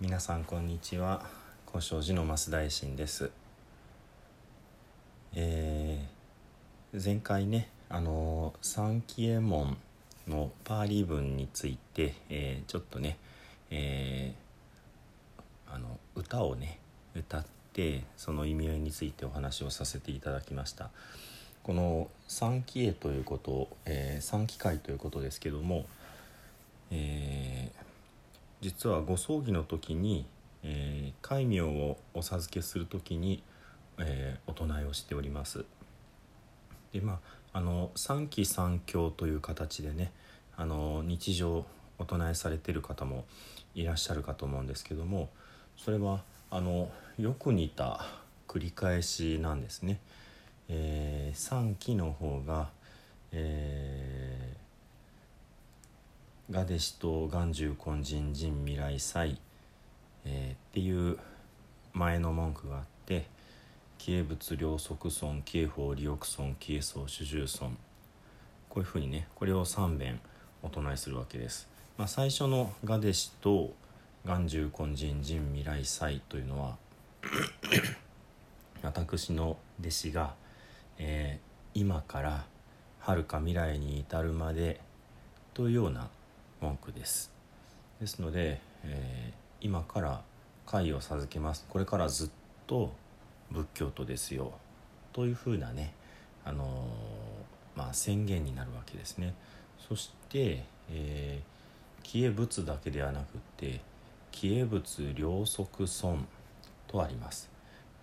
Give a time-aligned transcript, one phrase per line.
[0.00, 1.26] 皆さんこんにちは。
[1.66, 3.32] 古生寺の増大臣です。
[5.34, 9.76] えー、前回ねあの三奇右衛門
[10.28, 13.16] のパーリー文について、えー、ちょっとね、
[13.72, 16.78] えー、あの歌をね
[17.16, 20.90] 歌ってその意味合いについてお話をさせていただきました。
[21.64, 25.86] この三奇絵ということ、えー、三奇会ということですけども、
[26.92, 27.87] えー、
[28.60, 30.26] 実はご葬儀の時に、
[30.62, 33.42] えー、戒名をお授けする時に、
[33.98, 35.64] えー、お唱えをしております
[36.92, 37.20] でま
[37.52, 40.12] ああの三期三教という形でね
[40.56, 41.64] あの日常
[41.98, 43.24] お唱えされてる方も
[43.74, 45.30] いらっしゃるかと思うんですけども
[45.76, 48.06] それはあのよく似た
[48.48, 50.00] 繰り返しなんですね。
[50.68, 52.70] えー、3期の方が、
[53.32, 54.17] えー、
[56.50, 59.38] ガデシと眼中根人人未来祭、
[60.24, 61.18] えー、っていう
[61.92, 63.26] 前の文句があって
[63.98, 67.76] 紀物両側尊慶法利億尊紀宗主従尊
[68.70, 70.20] こういうふうにねこれを3遍
[70.62, 71.68] お唱えするわけです。
[71.98, 73.74] まあ、最初のガデシと
[74.24, 76.78] 眼中根人人未来祭というのは
[78.82, 80.34] 私の弟子が
[80.96, 82.46] 「えー、今から
[83.00, 84.80] 遥か未来に至るまで
[85.52, 86.08] というような
[86.60, 87.30] 文句です。
[88.00, 90.22] ですので、えー、今から
[90.66, 91.66] 会を授けます。
[91.68, 92.30] これからずっ
[92.66, 92.92] と
[93.50, 94.52] 仏教徒ですよ。
[95.12, 95.94] というふうなね、
[96.44, 99.34] あのー、まあ、宣言になるわけですね。
[99.88, 103.80] そして、えー、消え仏だけではなくって
[104.32, 106.26] 消え仏両側尊
[106.86, 107.50] とあります。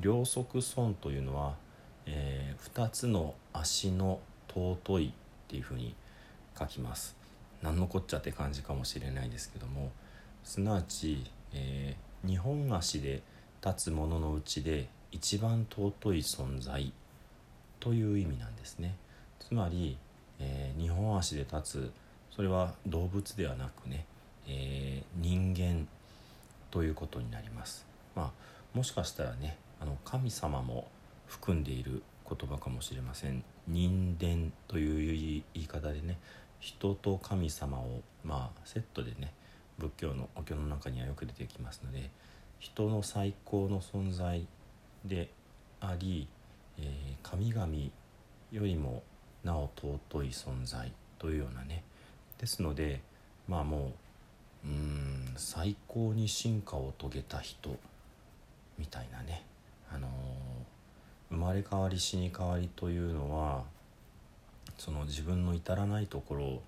[0.00, 1.54] 両側尊というのは
[2.06, 5.12] えー、2つの足の尊いっ
[5.48, 5.94] ていうふうに
[6.58, 7.16] 書きます。
[7.62, 9.92] 何のこっちゃって感じかもしれないですけども
[10.44, 13.22] すなわち、えー、2本足で
[13.64, 16.92] 立つもののうちで一番尊い存在
[17.78, 18.96] という意味なんですね。
[19.38, 19.98] つまり、
[20.40, 21.92] えー、2本足で立つ
[22.34, 24.06] それは動物ではなくね、
[24.48, 25.86] えー、人間
[26.70, 27.86] ということになります。
[28.16, 30.88] まあもしかしたらねあの神様も
[31.26, 33.44] 含んでいる言葉かもしれません。
[33.68, 36.18] 人伝という言い方でね
[36.62, 39.34] 人と神様をまあセットでね
[39.78, 42.08] 仏教のお経の中にはよく出てきますので
[42.60, 44.46] 人の最高の存在
[45.04, 45.28] で
[45.80, 46.28] あり、
[46.78, 47.66] えー、神々
[48.52, 49.02] よりも
[49.42, 51.82] なお尊い存在というようなね
[52.38, 53.02] ですので
[53.48, 53.92] まあも
[54.64, 57.76] ううん最高に進化を遂げた人
[58.78, 59.44] みたいなね
[59.92, 60.10] あのー
[61.32, 63.64] 生まれ変わり死に変わりというのは
[64.78, 66.62] その自分の至らないところを、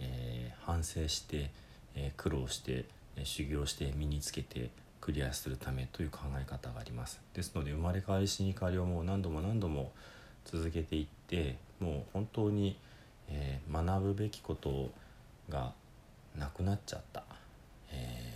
[0.00, 1.50] えー、反省して、
[1.94, 2.84] えー、苦労して、
[3.16, 4.70] えー、修行して身につけて
[5.00, 7.20] クリアするためという考え方があります。
[7.34, 9.92] ですので生まれ変わり死に変わりをもう何度も何度も
[10.44, 12.78] 続けていってもう本当に、
[13.28, 14.90] え学ぶべきこと
[15.48, 15.72] が
[16.36, 17.24] なくなっちゃった、
[17.90, 18.34] え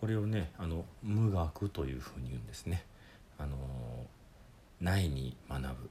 [0.00, 2.84] これをねあの無学というふうに言うんですね。
[3.38, 3.56] あの
[4.80, 5.90] ないに学ぶ。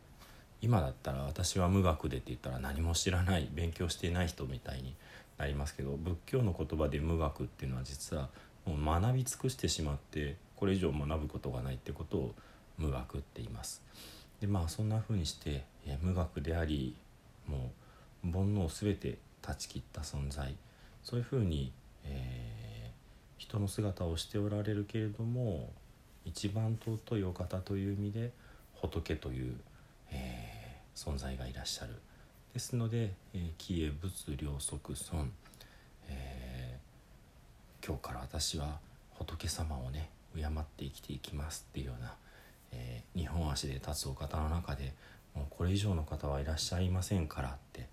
[0.61, 4.95] 今だったら私は無学でって言ったら何も知らない勉強していない人みたいに
[5.37, 8.29] なりますけど仏教の言葉で無学っていうのは実は
[8.65, 12.35] もう学び尽くしてしまってこれ以上学ぶことがないってことを
[12.77, 13.81] 無学って言います。
[14.41, 15.65] でまあそんな風にして
[16.01, 16.95] 無学であり
[17.47, 17.71] も
[18.23, 20.55] う煩悩を全て断ち切った存在
[21.03, 21.71] そういうふうに、
[22.05, 25.71] えー、人の姿をしておられるけれども
[26.25, 28.31] 一番尊いお方という意味で
[28.75, 29.55] 仏という、
[30.99, 31.95] 存在がいらっしゃる。
[32.53, 35.31] ですので「えー、帰依仏両側尊」
[36.09, 42.15] えー、今日から私は仏様をね敬って生きていきますっていうような、
[42.71, 44.93] えー、日本足で立つお方の中で
[45.33, 47.87] もうこれ以上の方はいらっしゃいませんからって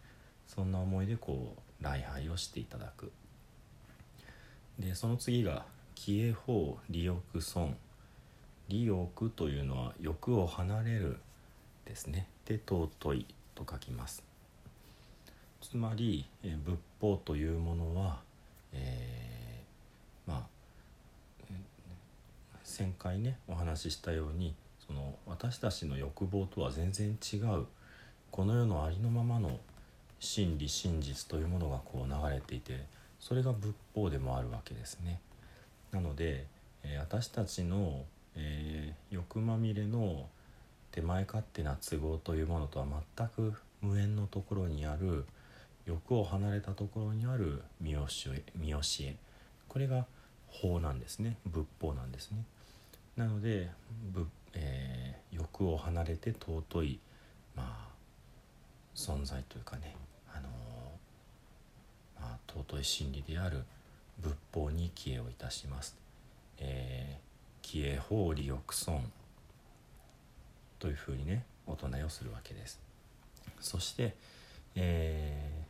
[0.49, 3.12] そんな思いでこう礼拝をしていただく。
[4.81, 5.65] でその次が
[5.95, 7.77] 「帰依法利欲尊」
[8.69, 11.21] 利欲というのは欲を離れる
[11.84, 12.28] ですね。
[12.47, 14.22] で尊いと書きます
[15.60, 18.21] つまり、え仏法というものは、
[18.72, 21.53] えー、まあ
[22.65, 24.54] 1000回ねお話ししたように
[24.87, 27.66] その私たちの欲望とは全然違う
[28.31, 29.59] この世のありのままの
[30.21, 32.84] 真理真実というものがこう流れていて
[33.19, 35.21] それが仏法でもあるわけですね。
[35.91, 36.47] なので、
[36.84, 38.04] えー、私たちの
[38.37, 40.28] えー、欲まみれの
[40.92, 42.86] 手前勝手な都合というものとは
[43.16, 45.24] 全く無縁のところにある
[45.86, 49.16] 欲を離れたところにある見教え見教え
[49.68, 50.06] これが
[50.48, 51.36] 法なんですね。
[51.44, 52.38] 仏法なんですね。
[53.16, 53.71] なので、
[54.54, 56.98] えー、欲を離れて尊い
[57.54, 57.88] まあ
[58.94, 59.94] 存在というかね、
[60.33, 63.65] あのー、まあ、尊い真理である
[64.18, 65.97] 仏法に帰依をいたします。
[66.59, 69.12] えー、帰依法利欲損
[70.78, 72.81] というふうにねお唱えをするわけです。
[73.61, 74.15] そして、
[74.75, 75.65] え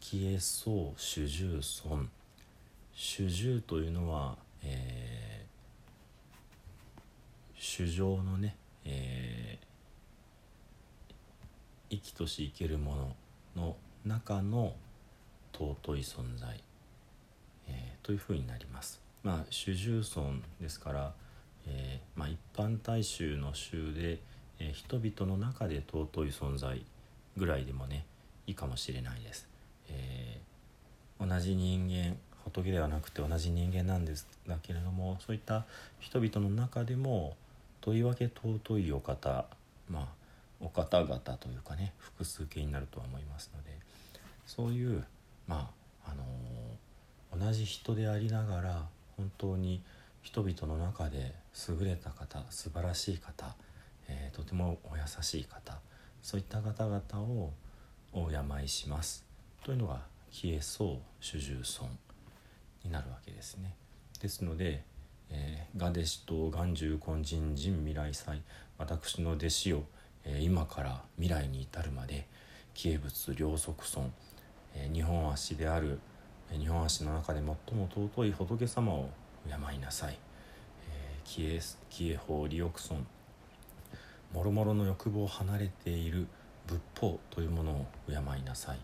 [0.00, 2.10] ー、帰依僧主従尊
[2.92, 8.56] 主従というのは、えー、主情のね、
[8.86, 13.16] えー、生きとし生けるもの
[13.54, 14.74] の中の
[15.52, 16.58] 尊い存在、
[17.68, 19.00] えー、というふうになります。
[19.22, 21.14] まあ主従尊ですから、
[21.66, 24.18] えーまあ、一般大衆の衆で、
[24.58, 26.84] えー、人々の中で尊い存在
[27.36, 28.06] ぐらいでもね
[28.46, 29.48] いいかもしれないです。
[29.88, 35.64] えー、同じ人間仏ではなくて同じ人間なんですだけれどもそういった
[35.98, 37.36] 人々の中でも
[37.80, 39.46] とりわけ尊いお方
[39.88, 40.06] まあ
[40.60, 43.76] お方々というかね複数形になるとは思いますので
[44.46, 45.04] そういう
[45.46, 45.70] ま
[46.04, 48.86] ああのー、同じ人でありながら
[49.16, 49.82] 本当に
[50.26, 51.36] 人々の中で
[51.68, 53.54] 優れた方素晴らしい方、
[54.08, 55.78] えー、とてもお優しい方
[56.20, 57.52] そういった方々を
[58.12, 59.24] お敬いします
[59.64, 60.00] というのが
[60.32, 61.88] 「キエソー主従尊」
[62.82, 63.76] になるわけですね。
[64.20, 64.82] ですので、
[65.30, 68.42] えー、ガデシと眼中根人人未来祭
[68.78, 69.84] 私の弟子を、
[70.24, 72.26] えー、今から未来に至るまで
[72.74, 74.12] 紀恵仏両足尊、
[74.74, 76.00] えー、日本足である、
[76.50, 79.10] え、日本足の中で最も尊い仏様を
[79.48, 80.18] 敬いなさい、
[80.88, 81.60] えー、紀恵
[81.90, 83.06] 紀恵法利欲尊
[84.32, 86.26] もろもろの欲望を離れている
[86.66, 88.78] 仏法というものを敬いなさい。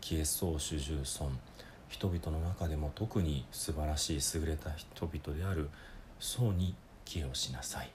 [0.00, 1.36] 紀恵宗主従尊
[1.88, 5.70] 人々の中でも特に素晴らしい優れた人々である。
[6.18, 7.90] 僧に寄与しなさい。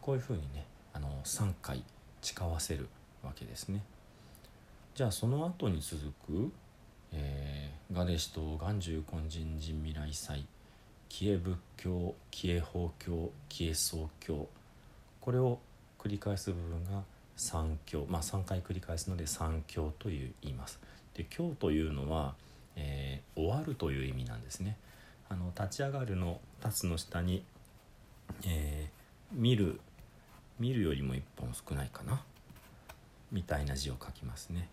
[0.00, 1.82] こういうふうにねあの3回
[2.22, 2.88] 誓わせる
[3.22, 3.82] わけですね。
[4.94, 6.52] じゃあその後に続く、
[7.12, 10.46] えー、ガデシと眼中根人人未来祭。
[11.08, 14.48] 紀恵仏教紀恵法教紀恵宗教
[15.20, 15.58] これを
[15.98, 17.02] 繰り返す部分が
[17.36, 20.78] 三教まあ3回繰り返すので三教という言います
[21.14, 22.34] で教というのは
[22.78, 24.76] えー、終わるという意味なんですね。
[25.28, 27.44] あの立ち上がるの立つの下に、
[28.46, 29.80] えー、見る
[30.58, 32.22] 見るよりも1本少ないかな
[33.30, 34.68] みたいな字を書きますね。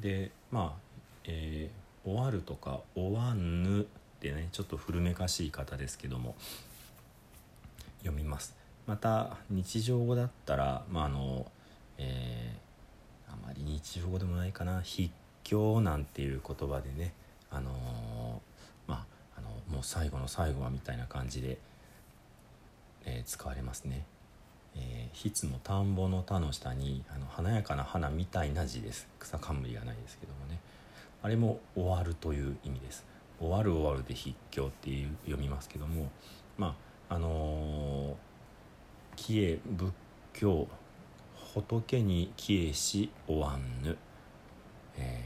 [0.00, 0.80] でまあ、
[1.24, 3.86] えー、終わるとか終わぬ
[4.22, 6.36] ってねちょっと古めかしい方ですけども
[8.02, 8.54] 読みます。
[8.86, 11.46] また日常語だったらまああの、
[11.98, 15.10] えー、あまり日常語でもないかな筆
[15.42, 17.12] 境なんていう言葉でね
[17.50, 21.58] あのー、まああのもう最後の最後はみたいな感じで、
[23.04, 24.04] えー、使われますね。
[24.74, 30.60] えー、筆の田んぼの田の下にあの華やかな花みたいな字です草冠がないですけどもね
[31.22, 33.04] あれも終わるという意味です
[33.42, 36.10] 終わる終わるで筆境っていう読みますけども
[36.56, 36.76] ま
[37.08, 38.16] ああの
[39.16, 39.92] 帰依仏
[40.32, 40.68] 教
[41.54, 43.98] 仏に帰依し終わんぬ、
[44.96, 45.22] え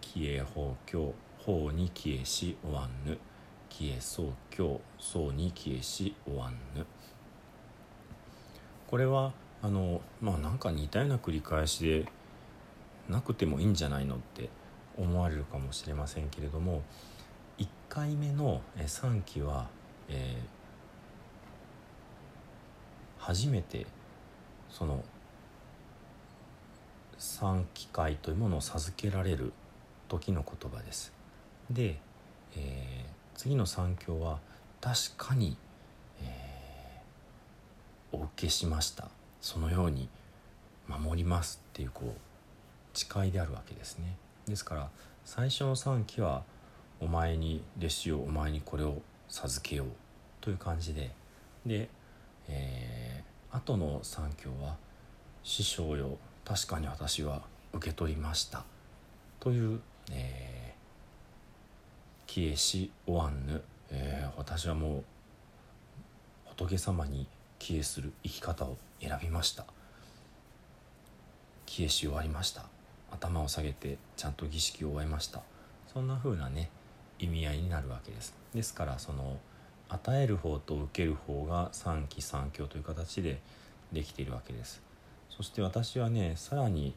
[0.00, 3.18] ー、帰依法教法に消えし終わんぬ。
[3.76, 4.26] 消えそう
[4.56, 6.86] 今日そうに消えし終わんぬ。
[8.86, 12.06] これはあのまあなんか似たような繰り返しで
[13.08, 14.48] なくてもいいんじゃないのって
[14.96, 16.82] 思われるかもしれませんけれども
[17.58, 19.68] 1回目の3期は、
[20.08, 23.86] えー、初めて
[24.70, 25.04] その
[27.18, 29.52] 3機会というものを授けられる
[30.08, 31.12] 時の言葉です。
[31.70, 31.98] で、
[32.56, 34.38] えー、次の三教は
[34.80, 35.56] 確かに、
[36.22, 39.08] えー、お受けしました
[39.40, 40.08] そのように
[40.86, 44.88] 守りますっていうこう誓いであるわけですねですから
[45.24, 46.42] 最初の三期は
[47.04, 49.88] お前に弟子をお前にこれを授けよう
[50.40, 51.10] という感じで。
[51.66, 51.88] で、
[52.48, 54.76] えー、後の三教は
[55.42, 57.42] 師匠よ確かに私は
[57.72, 58.64] 受け取りました。
[59.40, 59.80] という、
[60.10, 60.54] えー
[62.34, 65.04] 消えしおわんぬ、えー、私はもう
[66.56, 67.28] 仏様に
[67.60, 69.64] 帰依する生き方を選びました。
[71.64, 72.64] 帰依し終わりました。
[73.12, 75.42] 頭を下げてちゃんと儀式を終えました。
[75.92, 76.70] そんな風なね
[77.18, 78.34] 意味合いになるわけです。
[78.54, 79.38] ですからその
[79.88, 83.40] 与える方と受ける方が三期三教という形で
[83.92, 84.82] できているわけです。
[85.30, 86.94] そして私はねさらに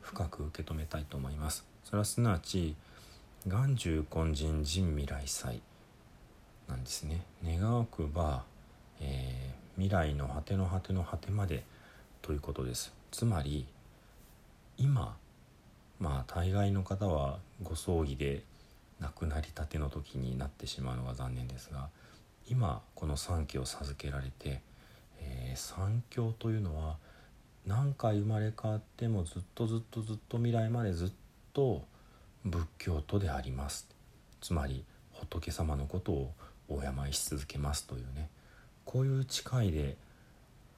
[0.00, 1.64] 深く受け止めたいと思います。
[1.84, 2.74] それはすなわち
[3.46, 5.62] 眼中根人人未来祭
[6.68, 7.22] なんですね。
[7.44, 8.44] 願わくば、
[9.00, 11.64] えー、未来の果ての果ての果てまで
[12.22, 12.92] ということです。
[13.12, 13.66] つまり
[14.78, 15.16] 今
[15.98, 18.42] まあ大概の方はご葬儀で
[19.00, 21.88] 亡くなりたての時になってしまうのが残念ですが
[22.48, 24.62] 今この三期を授けられて、
[25.20, 26.96] えー、三教というのは
[27.66, 31.12] 何回生まれ変わってもずっとずっとずっと未来までずっ
[31.52, 31.84] と
[32.44, 33.88] 仏教徒であります。
[34.40, 36.32] つまり仏様のことを
[36.68, 38.30] お敬いし続けますというね。
[38.84, 39.96] こういう誓いで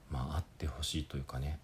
[0.09, 1.59] まああってほしいというかね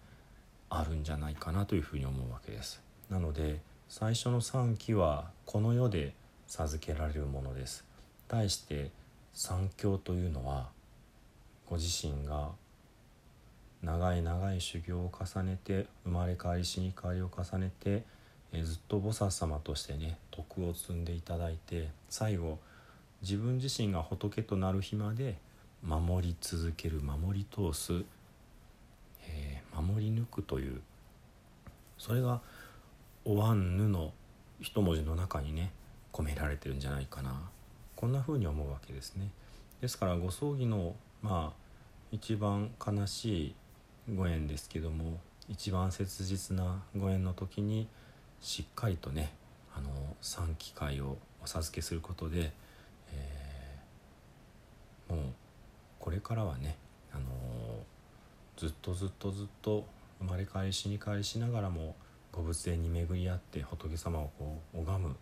[0.70, 2.80] あるんじゃないかなというふうに思うわけです。
[3.10, 6.14] なので最初の3期はこの世で
[6.46, 7.84] 授けられるものです。
[8.28, 8.90] 対して
[9.32, 10.68] 三教というのは
[11.68, 12.50] ご自身が
[13.82, 18.02] 長い長い修行を重ねて生まれ変わり死に変わりを重ねて
[18.52, 22.58] えずっと菩薩様としてね徳を積んでいただいて最後
[23.22, 25.36] 自分自身が仏となる日まで
[25.82, 28.02] 守り続ける守り通す、
[29.28, 30.80] えー、守り抜くという
[31.98, 32.40] それが
[33.24, 34.12] 「おわんぬ」の
[34.60, 35.70] 一文字の中にね
[36.16, 37.38] 込められてるんじゃないかな
[37.94, 39.28] こんな風に思うわけですね。
[39.82, 41.66] ですからご葬儀のまあ
[42.10, 43.54] 一番悲しい
[44.14, 45.18] ご縁ですけども
[45.48, 47.86] 一番切実なご縁の時に
[48.40, 49.32] しっかりとね
[49.76, 49.90] あの
[50.22, 52.52] 3機会をお授けすることで、
[53.12, 55.24] えー、もう
[55.98, 56.76] これからはね、
[57.12, 57.22] あの
[58.56, 59.84] ずっとずっとずっと
[60.20, 61.94] 生まれ変わり死に変わりしながらも
[62.32, 65.16] ご仏縁に巡り合って仏様をこう拝む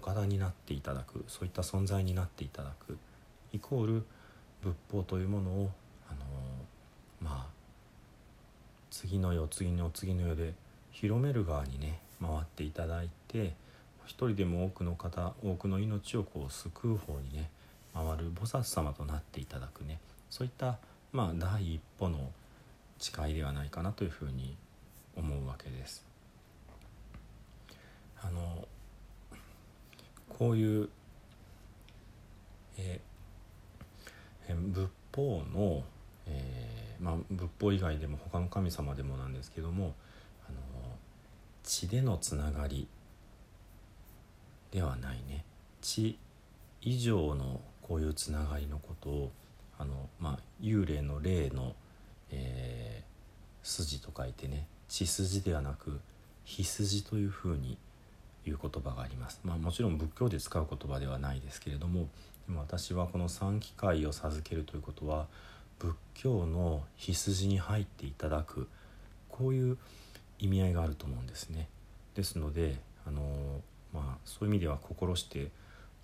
[0.00, 2.96] 岡田になっていただくそういった存在になっていただく
[3.52, 4.04] イコール
[4.62, 5.70] 仏法というものを、
[6.08, 6.18] あの
[7.22, 7.58] まあ
[8.90, 10.54] 次の世次の次の世で
[10.90, 13.54] 広める側にね回っていただいて
[14.04, 17.50] 一人でも多くの方多くの命をこう救う方にね
[17.94, 19.98] 回る菩薩様となっていただくね
[20.30, 20.78] そういった
[21.12, 22.30] まあ第一歩の
[22.98, 24.56] 誓いではないかなというふうに
[25.16, 26.04] 思うわけです。
[28.20, 28.66] あの
[30.38, 30.88] こういう、
[32.78, 35.82] えー、仏法の、
[36.28, 39.94] えーまあ、仏法以外でも他の神様でもなんですけども
[40.48, 40.58] あの
[41.64, 42.86] 血でのつながり
[44.70, 45.44] ではないね。
[45.80, 46.18] 血
[46.82, 49.32] 以上のこういうつながりのことを
[49.78, 51.74] あの、まあ、幽霊の霊の、
[52.30, 56.00] えー、筋と書いてね血筋ではなく
[56.44, 57.78] 火筋というふうに
[58.48, 59.40] 言う言葉があります。
[59.44, 62.08] まあ、もちろん仏教で使う言葉ではないですけれども
[62.46, 65.26] でも私はこの三機会を授けるということは
[65.78, 68.68] 仏教の火筋に入っていただく
[69.28, 69.78] こういう
[70.38, 71.68] 意味合いがあると思うんですね。
[72.14, 72.76] ですので
[73.06, 73.22] あの、
[73.92, 75.50] まあ、そういう意味では心して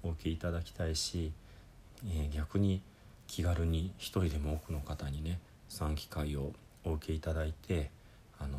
[0.02, 1.32] お受けいただきたいし、
[2.04, 2.82] えー、逆に
[3.26, 6.52] 気軽に一人でも多くの方にね産機会を
[6.84, 7.90] お受けいただいて、
[8.38, 8.58] あの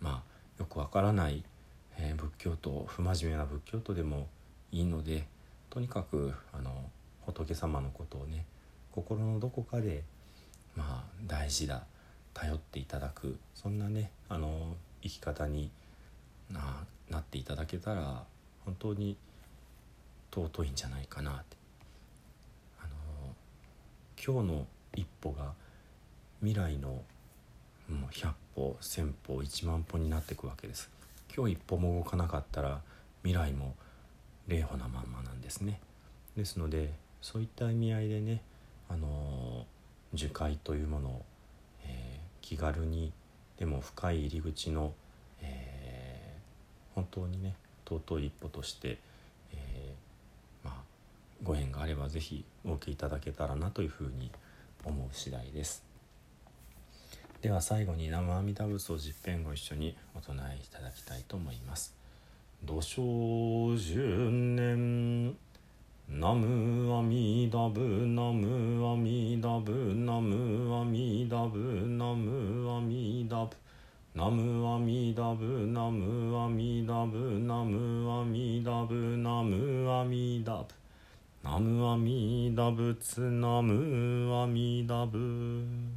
[0.00, 1.44] まあよくわからない、
[1.98, 4.28] えー、仏教徒不真面目な仏教徒でも
[4.70, 5.26] いいので
[5.70, 6.90] とにかくあの
[7.26, 8.44] 仏様のことをね
[8.90, 10.02] 心のどこかで
[10.76, 11.84] まあ大事だ
[12.34, 15.70] 頼っていただくそんなねあの生き方に
[16.50, 18.24] ななっていただけたら
[18.64, 19.16] 本当に
[20.32, 21.56] 尊いんじゃないかなって。
[22.80, 22.90] あの
[24.22, 25.52] 今日の一歩が
[26.40, 30.90] 未来のもう100歩1,000歩1万歩になっていくわけです。
[31.34, 32.80] 今日一歩も動かなかったら
[33.22, 33.74] 未来も
[34.48, 35.80] 霊歩なまんまなんですね
[36.36, 38.42] ですのでそういった意味合いでね
[38.88, 39.66] あの
[40.12, 41.22] 樹海というものを
[41.86, 43.12] え気軽に
[43.58, 44.92] でも深い入り口の、
[45.40, 47.54] えー、本当にね
[47.86, 48.98] 尊い一歩として、
[49.52, 50.74] えー、まあ、
[51.42, 54.30] ご縁があれば是非お受けいただけたらなというふうに
[54.84, 55.91] 思う次第です。
[57.42, 61.92] では最後に生阿弥陀仏を十遍ご一緒にお唱えいただきたいと思います
[62.64, 65.34] 「土生十年
[66.08, 73.56] 南無阿弥陀仏南無阿弥陀仏南無阿弥陀仏南無阿弥陀仏
[74.14, 80.74] 南無阿弥陀仏南無阿弥陀仏南無阿弥陀仏南無阿弥陀仏
[81.42, 85.91] 南無阿弥陀仏南無阿弥陀仏